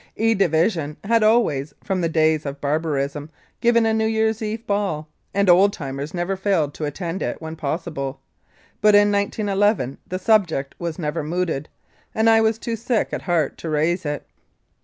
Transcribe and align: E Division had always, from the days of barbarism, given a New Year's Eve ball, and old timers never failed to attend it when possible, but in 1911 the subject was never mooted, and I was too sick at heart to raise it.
E 0.15 0.33
Division 0.33 0.97
had 1.03 1.21
always, 1.21 1.75
from 1.83 2.01
the 2.01 2.09
days 2.09 2.43
of 2.43 2.59
barbarism, 2.59 3.29
given 3.61 3.85
a 3.85 3.93
New 3.93 4.07
Year's 4.07 4.41
Eve 4.41 4.65
ball, 4.65 5.07
and 5.31 5.47
old 5.47 5.73
timers 5.73 6.11
never 6.11 6.35
failed 6.35 6.73
to 6.73 6.85
attend 6.85 7.21
it 7.21 7.39
when 7.39 7.55
possible, 7.55 8.19
but 8.81 8.95
in 8.95 9.11
1911 9.11 9.99
the 10.07 10.17
subject 10.17 10.73
was 10.79 10.97
never 10.97 11.21
mooted, 11.21 11.69
and 12.15 12.31
I 12.31 12.41
was 12.41 12.57
too 12.57 12.75
sick 12.75 13.09
at 13.11 13.21
heart 13.21 13.59
to 13.59 13.69
raise 13.69 14.03
it. 14.03 14.25